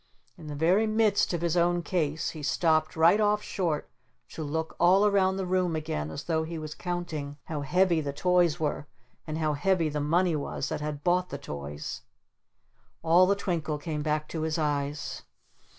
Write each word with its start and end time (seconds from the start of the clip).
In 0.35 0.47
the 0.47 0.55
very 0.55 0.87
midst 0.87 1.31
of 1.31 1.41
his 1.41 1.55
own 1.55 1.83
case 1.83 2.31
he 2.31 2.41
stopped 2.41 2.95
right 2.95 3.21
off 3.21 3.43
short 3.43 3.87
to 4.29 4.43
look 4.43 4.75
all 4.79 5.05
around 5.05 5.35
the 5.37 5.45
room 5.45 5.75
again 5.75 6.09
as 6.09 6.23
though 6.23 6.41
he 6.41 6.57
was 6.57 6.73
counting 6.73 7.37
how 7.43 7.61
heavy 7.61 8.01
the 8.01 8.11
toys 8.11 8.59
were 8.59 8.87
and 9.27 9.37
how 9.37 9.53
heavy 9.53 9.89
the 9.89 10.01
money 10.01 10.35
was 10.35 10.69
that 10.69 10.81
had 10.81 11.03
bought 11.03 11.29
the 11.29 11.37
toys. 11.37 12.01
All 13.03 13.27
the 13.27 13.35
twinkle 13.35 13.77
came 13.77 14.01
back 14.01 14.27
to 14.29 14.41
his 14.41 14.57
eyes. 14.57 15.21